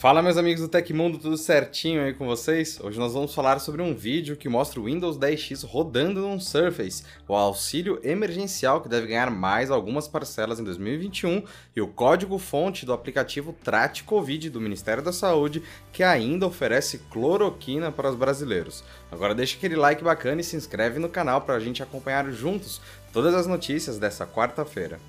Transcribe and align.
Fala 0.00 0.22
meus 0.22 0.36
amigos 0.36 0.62
do 0.62 0.68
Tecmundo, 0.68 1.18
tudo 1.18 1.36
certinho 1.36 2.04
aí 2.04 2.14
com 2.14 2.24
vocês? 2.24 2.78
Hoje 2.80 3.00
nós 3.00 3.14
vamos 3.14 3.34
falar 3.34 3.58
sobre 3.58 3.82
um 3.82 3.92
vídeo 3.92 4.36
que 4.36 4.48
mostra 4.48 4.78
o 4.78 4.84
Windows 4.84 5.18
10X 5.18 5.66
rodando 5.66 6.20
num 6.20 6.38
Surface, 6.38 7.02
o 7.26 7.34
auxílio 7.34 7.98
emergencial 8.04 8.80
que 8.80 8.88
deve 8.88 9.08
ganhar 9.08 9.28
mais 9.28 9.72
algumas 9.72 10.06
parcelas 10.06 10.60
em 10.60 10.62
2021 10.62 11.42
e 11.74 11.80
o 11.80 11.88
código-fonte 11.88 12.86
do 12.86 12.92
aplicativo 12.92 13.52
Trate 13.64 14.04
Covid 14.04 14.48
do 14.50 14.60
Ministério 14.60 15.02
da 15.02 15.12
Saúde 15.12 15.64
que 15.92 16.04
ainda 16.04 16.46
oferece 16.46 16.98
cloroquina 17.10 17.90
para 17.90 18.08
os 18.08 18.14
brasileiros. 18.14 18.84
Agora 19.10 19.34
deixa 19.34 19.56
aquele 19.56 19.74
like 19.74 20.04
bacana 20.04 20.40
e 20.40 20.44
se 20.44 20.54
inscreve 20.54 21.00
no 21.00 21.08
canal 21.08 21.40
para 21.40 21.56
a 21.56 21.60
gente 21.60 21.82
acompanhar 21.82 22.30
juntos 22.30 22.80
todas 23.12 23.34
as 23.34 23.48
notícias 23.48 23.98
dessa 23.98 24.24
quarta-feira. 24.24 25.00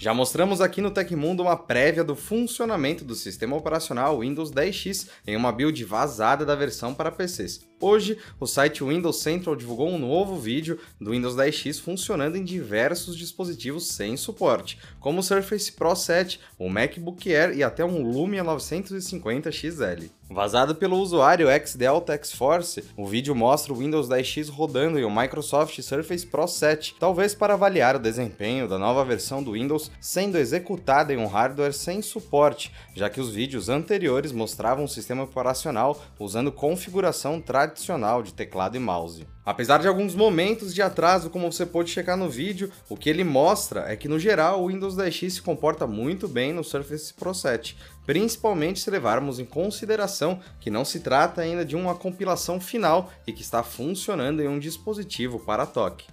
Já 0.00 0.14
mostramos 0.14 0.62
aqui 0.62 0.80
no 0.80 0.90
Tecmundo 0.90 1.42
uma 1.42 1.58
prévia 1.58 2.02
do 2.02 2.16
funcionamento 2.16 3.04
do 3.04 3.14
sistema 3.14 3.54
operacional 3.54 4.20
Windows 4.20 4.50
10X 4.50 5.08
em 5.26 5.36
uma 5.36 5.52
build 5.52 5.84
vazada 5.84 6.42
da 6.42 6.54
versão 6.54 6.94
para 6.94 7.12
PCs. 7.12 7.68
Hoje, 7.82 8.18
o 8.38 8.46
site 8.46 8.82
Windows 8.84 9.20
Central 9.20 9.56
divulgou 9.56 9.88
um 9.88 9.98
novo 9.98 10.38
vídeo 10.38 10.78
do 11.00 11.12
Windows 11.12 11.34
10X 11.34 11.80
funcionando 11.80 12.36
em 12.36 12.44
diversos 12.44 13.16
dispositivos 13.16 13.88
sem 13.88 14.16
suporte, 14.18 14.78
como 14.98 15.20
o 15.20 15.22
Surface 15.22 15.72
Pro 15.72 15.94
7, 15.94 16.40
o 16.58 16.68
MacBook 16.68 17.34
Air 17.34 17.56
e 17.56 17.62
até 17.62 17.82
um 17.82 18.02
Lumia 18.02 18.44
950 18.44 19.50
XL. 19.50 20.08
Vazado 20.28 20.74
pelo 20.74 20.98
usuário 20.98 21.48
XDeltaXForce, 21.48 22.84
o 22.96 23.06
vídeo 23.06 23.34
mostra 23.34 23.72
o 23.72 23.76
Windows 23.76 24.08
10X 24.08 24.50
rodando 24.50 24.98
em 24.98 25.04
um 25.04 25.14
Microsoft 25.14 25.80
Surface 25.80 26.26
Pro 26.26 26.46
7, 26.46 26.96
talvez 27.00 27.34
para 27.34 27.54
avaliar 27.54 27.96
o 27.96 27.98
desempenho 27.98 28.68
da 28.68 28.78
nova 28.78 29.04
versão 29.04 29.42
do 29.42 29.52
Windows 29.52 29.89
sendo 30.00 30.36
executada 30.36 31.12
em 31.12 31.16
um 31.16 31.26
hardware 31.26 31.72
sem 31.72 32.02
suporte, 32.02 32.72
já 32.94 33.08
que 33.08 33.20
os 33.20 33.30
vídeos 33.30 33.68
anteriores 33.68 34.32
mostravam 34.32 34.84
um 34.84 34.88
sistema 34.88 35.22
operacional 35.22 36.00
usando 36.18 36.52
configuração 36.52 37.40
tradicional 37.40 38.22
de 38.22 38.34
teclado 38.34 38.76
e 38.76 38.80
mouse. 38.80 39.26
Apesar 39.44 39.78
de 39.78 39.88
alguns 39.88 40.14
momentos 40.14 40.74
de 40.74 40.82
atraso, 40.82 41.30
como 41.30 41.50
você 41.50 41.64
pode 41.64 41.90
checar 41.90 42.16
no 42.16 42.28
vídeo, 42.28 42.70
o 42.88 42.96
que 42.96 43.08
ele 43.08 43.24
mostra 43.24 43.90
é 43.90 43.96
que 43.96 44.06
no 44.06 44.18
geral 44.18 44.62
o 44.62 44.68
Windows 44.68 44.94
10X 44.94 45.30
se 45.30 45.42
comporta 45.42 45.86
muito 45.86 46.28
bem 46.28 46.52
no 46.52 46.62
Surface 46.62 47.12
Pro 47.14 47.34
7, 47.34 47.76
principalmente 48.06 48.80
se 48.80 48.90
levarmos 48.90 49.38
em 49.38 49.44
consideração 49.44 50.40
que 50.60 50.70
não 50.70 50.84
se 50.84 51.00
trata 51.00 51.40
ainda 51.40 51.64
de 51.64 51.74
uma 51.74 51.94
compilação 51.94 52.60
final 52.60 53.10
e 53.26 53.32
que 53.32 53.42
está 53.42 53.62
funcionando 53.62 54.40
em 54.42 54.48
um 54.48 54.58
dispositivo 54.58 55.40
para 55.40 55.66
toque. 55.66 56.06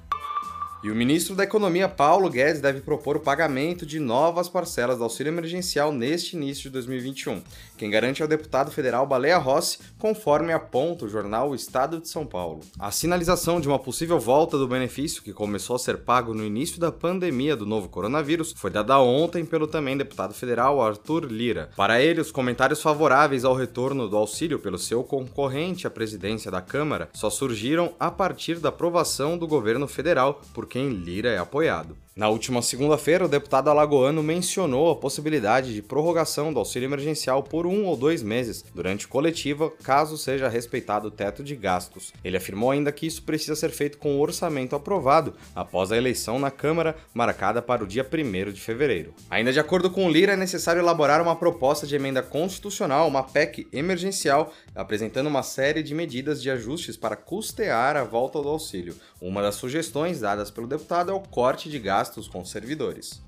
E 0.84 0.92
o 0.92 0.96
ministro 0.96 1.34
da 1.34 1.44
Economia, 1.44 1.90
Paulo 1.90 2.30
Guedes, 2.30 2.62
deve 2.62 2.82
propor 2.82 3.18
o 3.18 3.20
pagamento 3.20 3.84
de 3.84 4.00
novas 4.00 4.48
parcelas 4.48 5.00
do 5.00 5.04
auxílio 5.04 5.32
emergencial 5.32 5.92
neste 5.92 6.36
início 6.36 6.66
de 6.66 6.70
2021. 6.70 7.42
Quem 7.76 7.90
garante 7.90 8.22
é 8.22 8.26
o 8.26 8.28
deputado 8.28 8.70
federal 8.70 9.08
Baleia 9.08 9.40
Rossi, 9.40 9.80
conforme 9.98 10.54
aponta 10.54 11.06
o 11.06 11.10
jornal 11.10 11.50
O 11.50 11.56
Estado 11.56 12.00
de 12.00 12.08
São 12.08 12.28
Paulo. 12.28 12.60
A 12.78 12.92
sinalização 12.92 13.60
de 13.60 13.68
uma 13.68 13.80
possível 13.80 14.20
volta 14.20 14.56
do 14.56 14.68
benefício, 14.68 15.24
que 15.24 15.34
começou 15.34 15.76
a 15.76 15.80
ser 15.80 15.98
pago 15.98 16.32
no 16.36 16.46
início 16.46 16.80
da 16.80 16.92
pandemia 16.92 17.56
do 17.56 17.66
novo 17.66 17.90
coronavírus, 17.90 18.54
foi 18.56 18.70
dada 18.70 19.00
ontem 19.00 19.44
pelo 19.44 19.66
também 19.66 19.98
deputado 19.98 20.36
federal 20.36 20.80
Arthur 20.80 21.26
Lira. 21.26 21.72
Para 21.76 22.00
ele, 22.00 22.22
os 22.22 22.32
comentários 22.32 22.84
favoráveis 22.84 23.44
ao 23.44 23.56
retorno 23.56 24.08
do 24.08 24.16
auxílio 24.16 24.60
pelo 24.60 24.78
seu 24.78 25.04
concorrente 25.04 25.88
à 25.88 25.90
presidência 25.90 26.52
da 26.52 26.62
Câmara 26.62 27.10
só 27.14 27.32
surgiram 27.32 27.94
a 28.00 28.12
partir 28.12 28.60
da 28.60 28.70
aprovação 28.70 29.40
do 29.40 29.48
governo 29.48 29.88
federal 29.88 30.40
por 30.54 30.67
quem 30.68 30.90
Lira 30.90 31.30
é 31.30 31.38
apoiado. 31.38 31.96
Na 32.18 32.30
última 32.30 32.64
segunda-feira, 32.64 33.26
o 33.26 33.28
deputado 33.28 33.70
alagoano 33.70 34.24
mencionou 34.24 34.90
a 34.90 34.96
possibilidade 34.96 35.72
de 35.72 35.84
prorrogação 35.84 36.52
do 36.52 36.58
auxílio 36.58 36.88
emergencial 36.88 37.44
por 37.44 37.68
um 37.68 37.86
ou 37.86 37.96
dois 37.96 38.24
meses 38.24 38.66
durante 38.74 39.08
coletiva, 39.08 39.70
caso 39.84 40.18
seja 40.18 40.50
respeitado 40.50 41.10
o 41.10 41.12
teto 41.12 41.44
de 41.44 41.56
gastos. 41.56 42.12
Ele 42.24 42.36
afirmou 42.36 42.72
ainda 42.72 42.92
que 42.92 43.06
isso 43.06 43.22
precisa 43.22 43.56
ser 43.56 43.70
feito 43.70 44.00
com 44.00 44.16
o 44.16 44.20
orçamento 44.20 44.76
aprovado 44.76 45.36
após 45.54 45.92
a 45.92 45.98
eleição 45.98 46.40
na 46.40 46.50
Câmara, 46.50 46.96
marcada 47.14 47.62
para 47.62 47.84
o 47.84 47.88
dia 47.88 48.04
1 48.04 48.52
de 48.52 48.62
fevereiro. 48.62 49.14
Ainda 49.30 49.54
de 49.54 49.60
acordo 49.60 49.92
com 49.92 50.10
Lira, 50.10 50.34
é 50.34 50.36
necessário 50.36 50.82
elaborar 50.82 51.22
uma 51.22 51.36
proposta 51.36 51.86
de 51.86 51.96
emenda 51.96 52.24
constitucional, 52.24 53.08
uma 53.08 53.22
PEC 53.22 53.68
emergencial, 53.72 54.52
apresentando 54.74 55.28
uma 55.28 55.44
série 55.44 55.84
de 55.84 55.94
medidas 55.94 56.42
de 56.42 56.50
ajustes 56.50 56.98
para 56.98 57.16
custear 57.16 57.96
a 57.96 58.04
volta 58.04 58.42
do 58.42 58.50
auxílio. 58.50 58.96
Uma 59.22 59.44
das 59.44 59.54
sugestões 59.54 60.20
dadas 60.20 60.50
pelo 60.50 60.66
deputado 60.66 61.12
é 61.12 61.14
o 61.14 61.20
corte 61.20 61.70
de 61.70 61.78
gastos 61.78 62.07
gastos 62.08 62.28
com 62.28 62.46
servidores. 62.46 63.22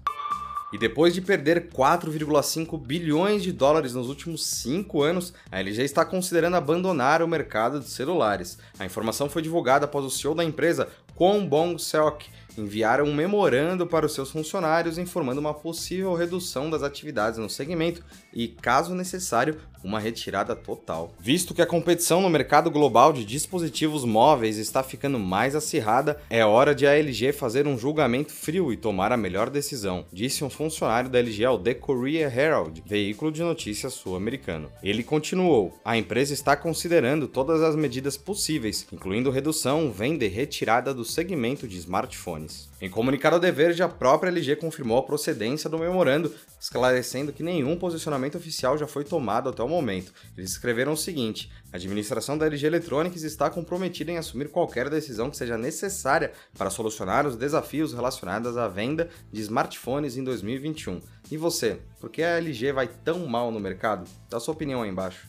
E 0.72 0.78
depois 0.78 1.16
de 1.16 1.22
perder 1.22 1.70
4,5 1.70 2.80
bilhões 2.80 3.42
de 3.42 3.52
dólares 3.52 3.96
nos 3.96 4.08
últimos 4.08 4.46
5 4.46 5.02
anos, 5.02 5.34
a 5.52 5.60
LG 5.60 5.82
está 5.84 6.06
considerando 6.06 6.58
abandonar 6.58 7.24
o 7.24 7.28
mercado 7.28 7.80
de 7.80 7.90
celulares. 7.90 8.60
A 8.78 8.86
informação 8.86 9.28
foi 9.28 9.42
divulgada 9.42 9.86
após 9.86 10.06
o 10.06 10.12
CEO 10.12 10.36
da 10.36 10.44
empresa, 10.44 10.88
Kwon 11.20 11.46
Bong-seok, 11.46 12.30
enviar 12.58 13.02
um 13.02 13.14
memorando 13.14 13.86
para 13.86 14.06
os 14.06 14.14
seus 14.14 14.32
funcionários 14.32 14.98
informando 14.98 15.42
uma 15.42 15.54
possível 15.54 16.14
redução 16.14 16.70
das 16.70 16.82
atividades 16.82 17.38
no 17.38 17.50
segmento 17.50 18.02
e, 18.34 18.48
caso 18.48 18.96
necessário, 18.96 19.58
uma 19.84 20.00
retirada 20.00 20.56
total. 20.56 21.14
Visto 21.20 21.54
que 21.54 21.62
a 21.62 21.66
competição 21.66 22.22
no 22.22 22.30
mercado 22.30 22.70
global 22.70 23.14
de 23.14 23.24
dispositivos 23.24 24.04
móveis 24.04 24.58
está 24.58 24.84
ficando 24.84 25.18
mais 25.18 25.56
acirrada, 25.56 26.20
é 26.30 26.44
hora 26.44 26.76
de 26.76 26.86
a 26.86 26.98
LG 26.98 27.32
fazer 27.32 27.68
um 27.68 27.78
julgamento 27.78 28.32
frio 28.32 28.74
e 28.74 28.78
tomar 28.78 29.12
a 29.12 29.18
melhor 29.18 29.50
decisão, 29.50 30.06
disse 30.12 30.44
um 30.44 30.50
funcionário 30.50 31.10
da 31.10 31.20
LG 31.20 31.46
ao 31.46 31.60
The 31.60 31.74
Korea 31.76 32.28
Herald, 32.28 32.84
veículo 32.86 33.32
de 33.32 33.42
notícias 33.42 33.94
sul-americano. 33.94 34.70
Ele 34.84 35.04
continuou: 35.04 35.80
a 35.84 35.98
empresa 35.98 36.34
está 36.34 36.56
considerando 36.56 37.28
todas 37.28 37.62
as 37.62 37.76
medidas 37.76 38.18
possíveis, 38.18 38.86
incluindo 38.92 39.32
redução, 39.32 39.92
venda 39.92 40.26
e 40.26 40.30
retirada 40.30 40.94
do 40.94 41.06
segmento 41.10 41.68
de 41.68 41.78
smartphones. 41.78 42.70
Em 42.80 42.90
comunicado 42.90 43.36
ao 43.36 43.42
Dever, 43.42 43.82
a 43.82 43.90
própria 43.90 44.30
LG 44.30 44.56
confirmou 44.56 44.98
a 44.98 45.04
procedência 45.04 45.70
do 45.70 45.78
memorando, 45.78 46.34
esclarecendo 46.60 47.34
que 47.34 47.44
nenhum 47.44 47.78
posicionamento 47.78 48.38
oficial 48.38 48.78
já 48.78 48.88
foi 48.88 49.04
tomado 49.04 49.50
até 49.50 49.62
o 49.62 49.68
momento. 49.68 50.14
Eles 50.38 50.52
escreveram 50.52 50.94
o 50.94 50.98
seguinte: 50.98 51.52
a 51.74 51.76
administração 51.76 52.38
da 52.38 52.46
LG 52.46 52.68
Electronics 52.68 53.24
está 53.24 53.50
comprometida 53.50 54.12
em 54.12 54.18
assumir 54.18 54.50
qualquer 54.50 54.90
decisão 54.90 55.30
que 55.30 55.38
seja 55.38 55.58
necessária 55.58 56.32
para 56.58 56.70
solucionar 56.70 57.28
os 57.28 57.36
desafios 57.36 57.94
relacionados 57.94 58.56
à 58.56 58.68
venda 58.68 59.10
de 59.32 59.42
smartphones 59.42 60.16
em 60.16 60.24
2021. 60.24 61.02
E 61.32 61.38
você, 61.38 61.80
por 62.00 62.10
que 62.10 62.24
a 62.24 62.38
LG 62.38 62.72
vai 62.72 62.88
tão 62.88 63.26
mal 63.26 63.52
no 63.52 63.60
mercado? 63.60 64.10
Dá 64.30 64.40
sua 64.40 64.54
opinião 64.54 64.82
aí 64.82 64.90
embaixo. 64.90 65.28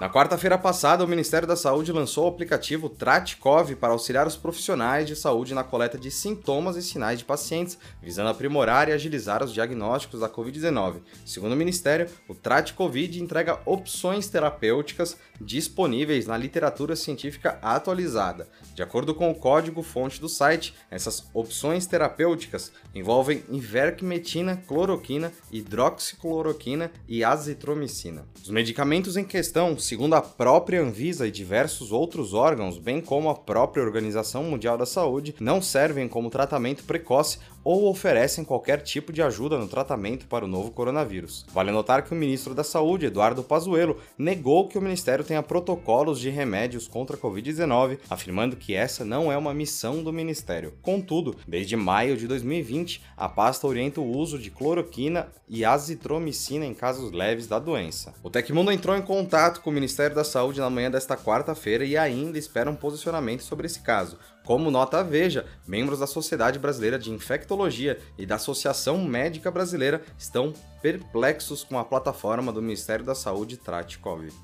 Na 0.00 0.10
quarta-feira 0.10 0.58
passada, 0.58 1.04
o 1.04 1.08
Ministério 1.08 1.46
da 1.46 1.54
Saúde 1.54 1.92
lançou 1.92 2.24
o 2.24 2.28
aplicativo 2.28 2.88
Tratkov 2.88 3.76
para 3.76 3.92
auxiliar 3.92 4.26
os 4.26 4.34
profissionais 4.34 5.06
de 5.06 5.14
saúde 5.14 5.54
na 5.54 5.62
coleta 5.62 5.96
de 5.96 6.10
sintomas 6.10 6.74
e 6.74 6.82
sinais 6.82 7.20
de 7.20 7.24
pacientes, 7.24 7.78
visando 8.02 8.28
aprimorar 8.28 8.88
e 8.88 8.92
agilizar 8.92 9.40
os 9.40 9.54
diagnósticos 9.54 10.18
da 10.18 10.28
Covid-19. 10.28 10.96
Segundo 11.24 11.52
o 11.52 11.56
Ministério, 11.56 12.08
o 12.28 12.34
Tratcovid 12.34 13.22
entrega 13.22 13.60
opções 13.64 14.28
terapêuticas 14.28 15.16
disponíveis 15.40 16.26
na 16.26 16.36
literatura 16.36 16.96
científica 16.96 17.56
atualizada. 17.62 18.48
De 18.74 18.82
acordo 18.82 19.14
com 19.14 19.30
o 19.30 19.34
código-fonte 19.34 20.20
do 20.20 20.28
site, 20.28 20.74
essas 20.90 21.24
opções 21.32 21.86
terapêuticas 21.86 22.72
envolvem 22.92 23.44
ivermectina, 23.48 24.56
cloroquina, 24.66 25.32
hidroxicloroquina 25.52 26.90
e 27.08 27.22
azitromicina. 27.22 28.26
Os 28.42 28.50
medicamentos 28.50 29.16
em 29.16 29.24
questão 29.24 29.78
segundo 29.84 30.14
a 30.14 30.22
própria 30.22 30.80
Anvisa 30.80 31.26
e 31.28 31.30
diversos 31.30 31.92
outros 31.92 32.32
órgãos, 32.32 32.78
bem 32.78 33.02
como 33.02 33.28
a 33.28 33.34
própria 33.34 33.84
Organização 33.84 34.42
Mundial 34.42 34.78
da 34.78 34.86
Saúde, 34.86 35.34
não 35.38 35.60
servem 35.60 36.08
como 36.08 36.30
tratamento 36.30 36.84
precoce 36.84 37.38
ou 37.64 37.88
oferecem 37.88 38.44
qualquer 38.44 38.82
tipo 38.82 39.12
de 39.12 39.22
ajuda 39.22 39.58
no 39.58 39.66
tratamento 39.66 40.26
para 40.26 40.44
o 40.44 40.48
novo 40.48 40.70
coronavírus. 40.70 41.46
Vale 41.52 41.72
notar 41.72 42.02
que 42.02 42.12
o 42.12 42.16
ministro 42.16 42.54
da 42.54 42.62
Saúde, 42.62 43.06
Eduardo 43.06 43.42
Pazuello, 43.42 43.98
negou 44.18 44.68
que 44.68 44.76
o 44.76 44.82
ministério 44.82 45.24
tenha 45.24 45.42
protocolos 45.42 46.20
de 46.20 46.28
remédios 46.28 46.86
contra 46.86 47.16
a 47.16 47.18
Covid-19, 47.18 47.98
afirmando 48.08 48.56
que 48.56 48.74
essa 48.74 49.04
não 49.04 49.32
é 49.32 49.36
uma 49.36 49.54
missão 49.54 50.02
do 50.02 50.12
ministério. 50.12 50.74
Contudo, 50.82 51.36
desde 51.48 51.76
maio 51.76 52.16
de 52.16 52.26
2020, 52.26 53.02
a 53.16 53.28
pasta 53.28 53.66
orienta 53.66 54.00
o 54.00 54.16
uso 54.16 54.38
de 54.38 54.50
cloroquina 54.50 55.28
e 55.48 55.64
azitromicina 55.64 56.66
em 56.66 56.74
casos 56.74 57.12
leves 57.12 57.46
da 57.46 57.58
doença. 57.58 58.14
O 58.22 58.30
Tecmundo 58.30 58.72
entrou 58.72 58.96
em 58.96 59.02
contato 59.02 59.60
com 59.60 59.70
Ministério 59.74 60.16
da 60.16 60.24
Saúde 60.24 60.60
na 60.60 60.70
manhã 60.70 60.90
desta 60.90 61.16
quarta-feira 61.16 61.84
e 61.84 61.96
ainda 61.96 62.38
espera 62.38 62.70
um 62.70 62.76
posicionamento 62.76 63.42
sobre 63.42 63.66
esse 63.66 63.80
caso. 63.80 64.18
Como 64.44 64.70
nota 64.70 65.00
a 65.00 65.02
Veja, 65.02 65.44
membros 65.66 65.98
da 65.98 66.06
Sociedade 66.06 66.58
Brasileira 66.58 66.98
de 66.98 67.10
Infectologia 67.10 67.98
e 68.16 68.24
da 68.24 68.36
Associação 68.36 69.04
Médica 69.04 69.50
Brasileira 69.50 70.02
estão 70.16 70.52
perplexos 70.80 71.64
com 71.64 71.78
a 71.78 71.84
plataforma 71.84 72.52
do 72.52 72.62
Ministério 72.62 73.04
da 73.04 73.14
Saúde 73.14 73.56
Trate 73.56 73.98
Covid. 73.98 74.34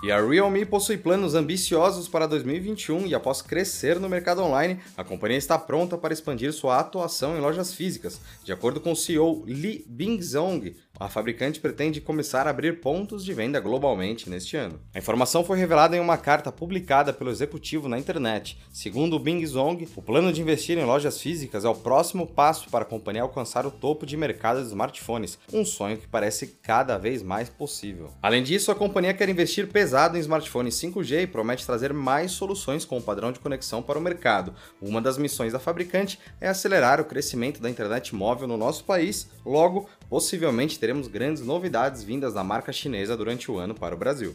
E 0.00 0.12
a 0.12 0.24
Realme 0.24 0.64
possui 0.64 0.96
planos 0.96 1.34
ambiciosos 1.34 2.06
para 2.06 2.28
2021 2.28 3.08
e 3.08 3.16
após 3.16 3.42
crescer 3.42 3.98
no 3.98 4.08
mercado 4.08 4.40
online, 4.42 4.78
a 4.96 5.02
companhia 5.02 5.36
está 5.36 5.58
pronta 5.58 5.98
para 5.98 6.12
expandir 6.12 6.52
sua 6.52 6.78
atuação 6.78 7.36
em 7.36 7.40
lojas 7.40 7.74
físicas. 7.74 8.20
De 8.44 8.52
acordo 8.52 8.80
com 8.80 8.92
o 8.92 8.96
CEO 8.96 9.42
Li 9.44 9.84
Bingzong, 9.88 10.76
a 10.98 11.08
fabricante 11.08 11.60
pretende 11.60 12.00
começar 12.00 12.46
a 12.46 12.50
abrir 12.50 12.80
pontos 12.80 13.24
de 13.24 13.32
venda 13.32 13.60
globalmente 13.60 14.28
neste 14.28 14.56
ano. 14.56 14.80
A 14.94 14.98
informação 14.98 15.44
foi 15.44 15.58
revelada 15.58 15.96
em 15.96 16.00
uma 16.00 16.16
carta 16.16 16.50
publicada 16.50 17.12
pelo 17.12 17.30
executivo 17.30 17.88
na 17.88 17.98
internet. 17.98 18.58
Segundo 18.72 19.14
o 19.14 19.18
Bing 19.18 19.44
Zong, 19.46 19.88
o 19.94 20.02
plano 20.02 20.32
de 20.32 20.40
investir 20.40 20.76
em 20.78 20.84
lojas 20.84 21.20
físicas 21.20 21.64
é 21.64 21.68
o 21.68 21.74
próximo 21.74 22.26
passo 22.26 22.68
para 22.68 22.82
a 22.82 22.88
companhia 22.88 23.22
alcançar 23.22 23.66
o 23.66 23.70
topo 23.70 24.04
de 24.04 24.16
mercado 24.16 24.60
de 24.60 24.68
smartphones, 24.68 25.38
um 25.52 25.64
sonho 25.64 25.98
que 25.98 26.08
parece 26.08 26.58
cada 26.62 26.98
vez 26.98 27.22
mais 27.22 27.48
possível. 27.48 28.10
Além 28.22 28.42
disso, 28.42 28.72
a 28.72 28.74
companhia 28.74 29.14
quer 29.14 29.28
investir 29.28 29.68
pesado 29.68 30.16
em 30.16 30.20
smartphones 30.20 30.74
5G 30.74 31.22
e 31.22 31.26
promete 31.26 31.66
trazer 31.66 31.92
mais 31.92 32.32
soluções 32.32 32.84
com 32.84 32.98
o 32.98 33.02
padrão 33.02 33.30
de 33.30 33.40
conexão 33.40 33.82
para 33.82 33.98
o 33.98 34.02
mercado. 34.02 34.54
Uma 34.80 35.00
das 35.00 35.18
missões 35.18 35.52
da 35.52 35.58
fabricante 35.58 36.18
é 36.40 36.48
acelerar 36.48 37.00
o 37.00 37.04
crescimento 37.04 37.60
da 37.60 37.70
internet 37.70 38.14
móvel 38.14 38.48
no 38.48 38.56
nosso 38.56 38.84
país, 38.84 39.28
logo, 39.44 39.88
possivelmente 40.08 40.78
teremos 40.88 41.06
grandes 41.06 41.42
novidades 41.42 42.02
vindas 42.02 42.32
da 42.32 42.42
marca 42.42 42.72
chinesa 42.72 43.14
durante 43.14 43.50
o 43.50 43.58
ano 43.58 43.74
para 43.74 43.94
o 43.94 43.98
Brasil. 43.98 44.34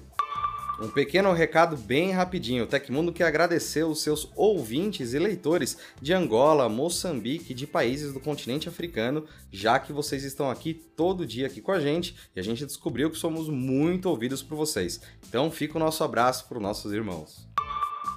Um 0.79 0.87
pequeno 0.87 1.33
recado 1.33 1.75
bem 1.75 2.11
rapidinho. 2.11 2.63
O 2.63 2.67
Tecmundo 2.67 3.11
quer 3.11 3.23
agradecer 3.23 3.83
os 3.83 4.03
seus 4.03 4.29
ouvintes 4.35 5.13
e 5.13 5.19
leitores 5.19 5.79
de 5.99 6.13
Angola, 6.13 6.69
Moçambique 6.69 7.53
e 7.53 7.55
de 7.55 7.65
países 7.65 8.13
do 8.13 8.19
continente 8.19 8.69
africano, 8.69 9.25
já 9.51 9.79
que 9.79 9.91
vocês 9.91 10.23
estão 10.23 10.47
aqui 10.51 10.75
todo 10.95 11.25
dia 11.25 11.47
aqui 11.47 11.59
com 11.59 11.71
a 11.71 11.79
gente 11.79 12.15
e 12.35 12.39
a 12.39 12.43
gente 12.43 12.67
descobriu 12.67 13.09
que 13.09 13.17
somos 13.17 13.49
muito 13.49 14.07
ouvidos 14.07 14.43
por 14.43 14.55
vocês. 14.55 15.01
Então 15.27 15.49
fica 15.49 15.77
o 15.77 15.79
nosso 15.79 16.03
abraço 16.03 16.47
para 16.47 16.57
os 16.57 16.63
nossos 16.63 16.93
irmãos. 16.93 17.52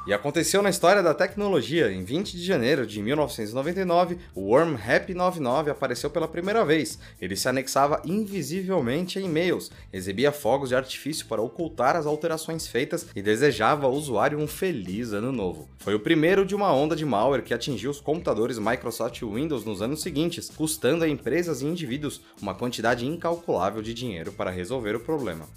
E 0.06 0.12
aconteceu 0.12 0.62
na 0.62 0.70
história 0.70 1.03
da 1.03 1.12
tecnologia. 1.12 1.91
Em 1.91 2.05
20 2.05 2.37
de 2.37 2.44
janeiro 2.44 2.87
de 2.87 3.03
1999, 3.03 4.19
o 4.37 4.53
Worm 4.53 4.76
Happy 4.76 5.14
99 5.14 5.69
apareceu 5.69 6.08
pela 6.08 6.29
primeira 6.29 6.64
vez. 6.64 6.97
Ele 7.20 7.35
se 7.35 7.49
anexava 7.49 8.00
invisivelmente 8.05 9.19
a 9.19 9.20
e-mails, 9.20 9.69
exibia 9.93 10.31
fogos 10.31 10.69
de 10.69 10.76
artifício 10.76 11.26
para 11.26 11.43
ocultar 11.43 11.97
as 11.97 12.06
alterações 12.06 12.69
feitas 12.69 13.08
e 13.17 13.20
desejava 13.20 13.87
ao 13.87 13.94
usuário 13.94 14.38
um 14.38 14.47
feliz 14.47 15.12
ano 15.12 15.32
novo. 15.32 15.69
Foi 15.79 15.97
o 15.97 16.00
primeiro 16.00 16.47
de 16.47 16.55
uma 16.55 16.73
onda 16.73 16.94
de 16.94 17.05
malware 17.05 17.43
que 17.43 17.52
atingiu 17.52 17.91
os 17.91 18.00
computadores 18.00 18.61
Microsoft 18.61 19.20
Windows 19.23 19.64
nos 19.64 19.82
anos 19.82 20.02
seguintes, 20.02 20.49
custando 20.55 21.02
a 21.02 21.09
empresas 21.09 21.62
e 21.62 21.67
indivíduos 21.67 22.20
uma 22.41 22.55
quantidade 22.55 23.05
incalculável 23.05 23.82
de 23.82 23.93
dinheiro 23.93 24.31
para 24.31 24.52
resolver 24.52 24.94
o 24.94 25.00
problema. 25.00 25.49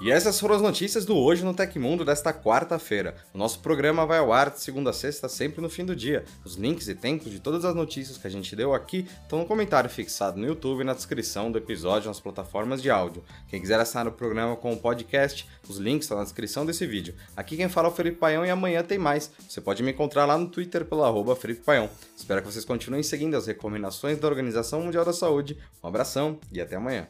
E 0.00 0.10
essas 0.10 0.40
foram 0.40 0.56
as 0.56 0.62
notícias 0.62 1.04
do 1.04 1.16
Hoje 1.16 1.44
no 1.44 1.54
Tecmundo 1.54 2.04
desta 2.04 2.32
quarta-feira. 2.32 3.14
O 3.32 3.38
nosso 3.38 3.60
programa 3.60 4.04
vai 4.04 4.18
ao 4.18 4.32
ar 4.32 4.50
de 4.50 4.60
segunda 4.60 4.90
a 4.90 4.92
sexta, 4.92 5.28
sempre 5.28 5.62
no 5.62 5.70
fim 5.70 5.84
do 5.84 5.94
dia. 5.94 6.24
Os 6.44 6.56
links 6.56 6.88
e 6.88 6.94
tempos 6.94 7.30
de 7.30 7.38
todas 7.38 7.64
as 7.64 7.74
notícias 7.74 8.18
que 8.18 8.26
a 8.26 8.30
gente 8.30 8.56
deu 8.56 8.74
aqui 8.74 9.06
estão 9.22 9.38
no 9.38 9.46
comentário 9.46 9.88
fixado 9.88 10.38
no 10.38 10.46
YouTube 10.46 10.80
e 10.80 10.84
na 10.84 10.94
descrição 10.94 11.50
do 11.50 11.58
episódio 11.58 12.08
nas 12.08 12.18
plataformas 12.18 12.82
de 12.82 12.90
áudio. 12.90 13.22
Quem 13.48 13.60
quiser 13.60 13.78
assinar 13.78 14.08
o 14.08 14.12
programa 14.12 14.56
com 14.56 14.72
o 14.72 14.76
podcast, 14.76 15.48
os 15.68 15.78
links 15.78 16.04
estão 16.04 16.18
na 16.18 16.24
descrição 16.24 16.66
desse 16.66 16.84
vídeo. 16.86 17.14
Aqui 17.36 17.56
quem 17.56 17.68
fala 17.68 17.88
é 17.88 17.90
o 17.90 17.94
Felipe 17.94 18.18
Paião 18.18 18.44
e 18.44 18.50
amanhã 18.50 18.82
tem 18.82 18.98
mais. 18.98 19.30
Você 19.48 19.60
pode 19.60 19.82
me 19.82 19.92
encontrar 19.92 20.26
lá 20.26 20.36
no 20.36 20.48
Twitter 20.48 20.84
pelo 20.84 21.04
arroba 21.04 21.36
Felipe 21.36 21.62
Paião. 21.62 21.88
Espero 22.16 22.42
que 22.42 22.52
vocês 22.52 22.64
continuem 22.64 23.02
seguindo 23.02 23.36
as 23.36 23.46
recomendações 23.46 24.18
da 24.18 24.26
Organização 24.26 24.82
Mundial 24.82 25.04
da 25.04 25.12
Saúde. 25.12 25.56
Um 25.82 25.88
abração 25.88 26.38
e 26.52 26.60
até 26.60 26.76
amanhã. 26.76 27.06